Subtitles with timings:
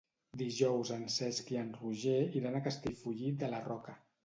[0.41, 3.99] Dijous en Cesc i en Roger iran a Castellfollit de la Roca.